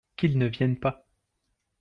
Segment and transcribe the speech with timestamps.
[0.15, 1.05] Qu'il ne vienne pas